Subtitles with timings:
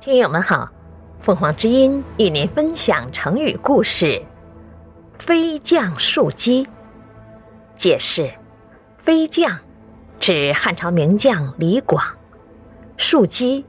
[0.00, 0.68] 听友们好，
[1.20, 4.22] 凤凰之音与您分享成语故事
[5.18, 6.68] “飞将树鸡”。
[7.76, 8.32] 解释：
[8.98, 9.58] 飞将
[10.20, 12.00] 指汉朝名将李广，
[12.96, 13.66] 树鸡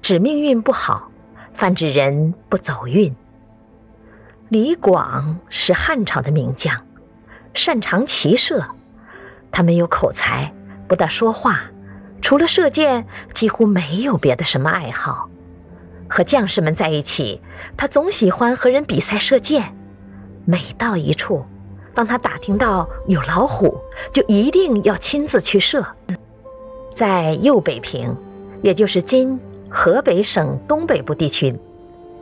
[0.00, 1.10] 指命运不好，
[1.54, 3.12] 泛指人不走运。
[4.50, 6.86] 李广是汉朝的名将，
[7.52, 8.64] 擅长骑射，
[9.50, 10.54] 他没有口才，
[10.86, 11.62] 不大说话，
[12.22, 15.28] 除了射箭，几乎没有别的什么爱好。
[16.14, 17.40] 和将士们在一起，
[17.76, 19.74] 他总喜欢和人比赛射箭。
[20.44, 21.44] 每到一处，
[21.92, 23.76] 当他打听到有老虎，
[24.12, 25.84] 就一定要亲自去射。
[26.94, 28.16] 在右北平，
[28.62, 31.52] 也就是今河北省东北部地区，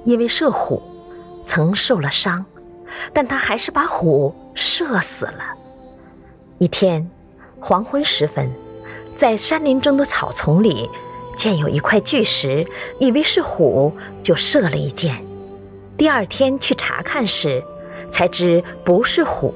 [0.06, 0.82] 因为射虎，
[1.44, 2.42] 曾受了伤，
[3.12, 5.44] 但他还是把虎射死了。
[6.56, 7.06] 一天
[7.60, 8.50] 黄昏时分，
[9.16, 10.88] 在山林中的草丛里。
[11.36, 12.66] 见有一块巨石，
[12.98, 15.24] 以为是虎，就射了一箭。
[15.96, 17.62] 第二天去查看时，
[18.10, 19.54] 才知不是虎，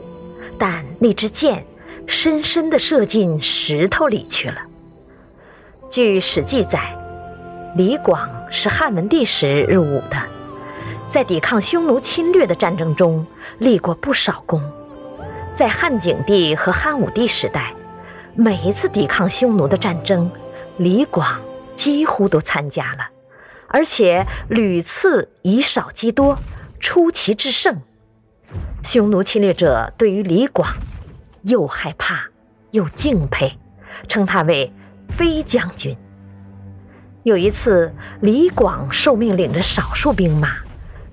[0.58, 1.64] 但那支箭
[2.06, 4.58] 深深地射进石头里去了。
[5.88, 6.96] 据史记载，
[7.76, 10.16] 李广是汉文帝时入伍的，
[11.08, 13.26] 在抵抗匈奴侵略的战争中
[13.58, 14.60] 立过不少功。
[15.54, 17.72] 在汉景帝和汉武帝时代，
[18.34, 20.30] 每一次抵抗匈奴的战争，
[20.76, 21.40] 李广。
[21.76, 23.08] 几乎都参加了，
[23.68, 26.38] 而且屡次以少击多，
[26.80, 27.80] 出奇制胜。
[28.82, 30.76] 匈奴侵略者对于李广
[31.42, 32.24] 又害怕
[32.70, 33.58] 又敬佩，
[34.08, 34.72] 称他为
[35.10, 35.96] 飞将军。
[37.22, 40.58] 有一次，李广受命领着少数兵马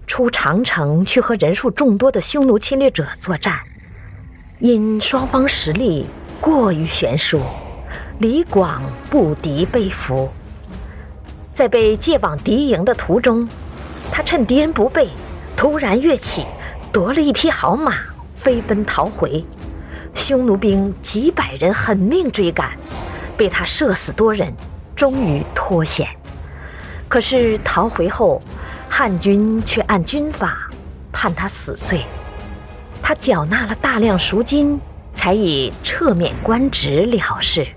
[0.06, 3.60] 出长城去和人数众多的匈奴侵略者作战，
[4.60, 6.06] 因双方实力
[6.40, 7.42] 过于悬殊，
[8.20, 10.30] 李广不敌被俘。
[11.54, 13.48] 在被借往敌营的途中，
[14.12, 15.08] 他趁敌人不备，
[15.56, 16.46] 突然跃起，
[16.92, 17.94] 夺了一匹好马，
[18.36, 19.46] 飞奔逃回。
[20.16, 22.72] 匈奴兵几百人狠命追赶，
[23.38, 24.52] 被他射死多人，
[24.96, 26.08] 终于脱险。
[27.08, 28.42] 可是逃回后，
[28.90, 30.68] 汉军却按军法
[31.12, 32.02] 判他死罪，
[33.02, 34.80] 他缴纳了大量赎金，
[35.14, 37.68] 才以撤免官职了事。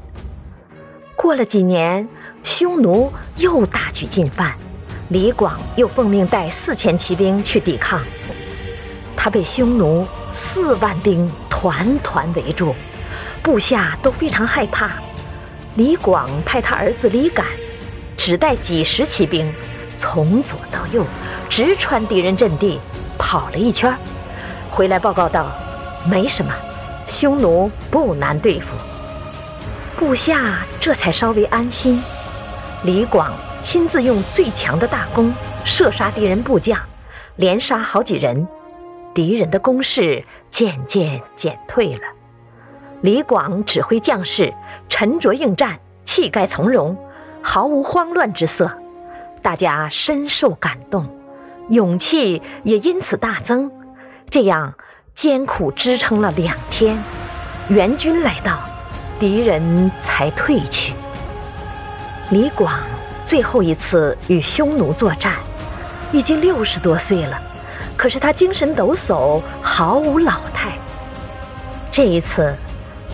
[1.14, 2.08] 过了几年。
[2.46, 4.54] 匈奴又大举进犯，
[5.08, 8.00] 李广又奉命带四千骑兵去抵抗。
[9.16, 12.72] 他被匈奴四万兵团团围住，
[13.42, 14.92] 部下都非常害怕。
[15.74, 17.44] 李广派他儿子李敢，
[18.16, 19.52] 只带几十骑兵，
[19.98, 21.04] 从左到右，
[21.50, 22.78] 直穿敌人阵地，
[23.18, 23.92] 跑了一圈，
[24.70, 25.50] 回来报告道
[26.08, 26.52] ：“没什么，
[27.08, 28.76] 匈奴不难对付。”
[29.98, 32.00] 部下这才稍微安心。
[32.84, 33.32] 李广
[33.62, 35.32] 亲自用最强的大弓
[35.64, 36.78] 射杀敌人部将，
[37.36, 38.46] 连杀好几人，
[39.12, 42.02] 敌人的攻势渐渐减退了。
[43.00, 44.54] 李广指挥将士
[44.88, 46.96] 沉着应战，气概从容，
[47.42, 48.70] 毫无慌乱之色，
[49.42, 51.08] 大家深受感动，
[51.70, 53.70] 勇气也因此大增。
[54.30, 54.74] 这样
[55.14, 56.96] 艰苦支撑了两天，
[57.68, 58.60] 援军来到，
[59.18, 60.92] 敌人才退去。
[62.30, 62.80] 李广
[63.24, 65.34] 最后一次与匈奴作战，
[66.10, 67.40] 已经六十多岁了，
[67.96, 70.76] 可是他精神抖擞，毫无老态。
[71.92, 72.52] 这一次，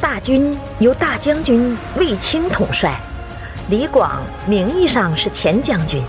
[0.01, 2.99] 大军由大将军卫青统帅，
[3.69, 6.03] 李广名义上是前将军，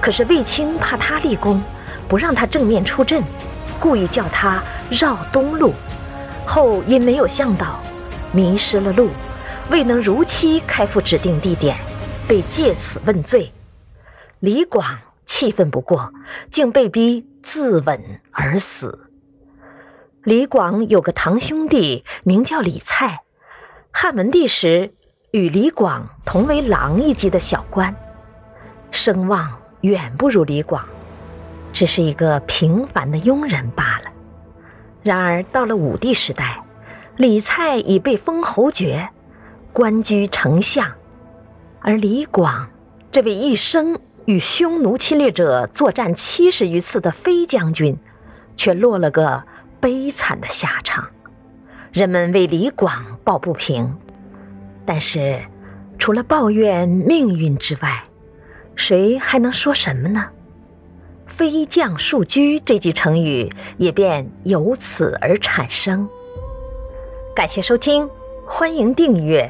[0.00, 1.62] 可是卫青怕他立功，
[2.08, 3.22] 不让他正面出阵，
[3.78, 5.74] 故意叫他绕东路，
[6.46, 7.78] 后因没有向导，
[8.32, 9.10] 迷失了路，
[9.70, 11.76] 未能如期开赴指定地点。
[12.28, 13.52] 被借此问罪，
[14.40, 16.12] 李广气愤不过，
[16.50, 18.00] 竟被逼自刎
[18.32, 19.08] 而死。
[20.24, 23.20] 李广有个堂兄弟，名叫李蔡，
[23.92, 24.92] 汉文帝时
[25.30, 27.94] 与李广同为郎一级的小官，
[28.90, 30.84] 声望远不如李广，
[31.72, 34.10] 只是一个平凡的庸人罢了。
[35.04, 36.60] 然而到了武帝时代，
[37.16, 39.10] 李蔡已被封侯爵，
[39.72, 40.90] 官居丞相。
[41.86, 42.68] 而李广，
[43.12, 47.96] 这位一生与匈奴侵略者作战七十余次的飞将军，
[48.56, 49.44] 却落了个
[49.78, 51.06] 悲惨的下场。
[51.92, 53.96] 人们为李广抱不平，
[54.84, 55.40] 但是
[55.96, 58.02] 除了抱怨命运之外，
[58.74, 60.26] 谁还能说什么呢
[61.28, 66.08] ？“飞将树居”这句成语也便由此而产生。
[67.32, 68.10] 感谢收听，
[68.44, 69.48] 欢迎订阅。